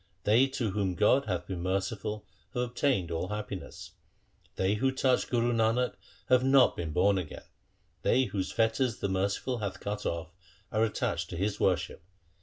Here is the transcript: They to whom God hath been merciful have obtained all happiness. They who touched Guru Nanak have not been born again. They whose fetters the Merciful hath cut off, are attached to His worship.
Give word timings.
They 0.23 0.47
to 0.47 0.71
whom 0.71 0.95
God 0.95 1.25
hath 1.27 1.45
been 1.45 1.61
merciful 1.61 2.25
have 2.55 2.63
obtained 2.63 3.11
all 3.11 3.27
happiness. 3.27 3.91
They 4.55 4.73
who 4.73 4.91
touched 4.91 5.29
Guru 5.29 5.53
Nanak 5.53 5.93
have 6.27 6.43
not 6.43 6.75
been 6.75 6.91
born 6.91 7.19
again. 7.19 7.45
They 8.01 8.23
whose 8.23 8.51
fetters 8.51 8.97
the 8.97 9.09
Merciful 9.09 9.59
hath 9.59 9.79
cut 9.79 10.07
off, 10.07 10.33
are 10.71 10.83
attached 10.83 11.29
to 11.29 11.37
His 11.37 11.59
worship. 11.59 12.01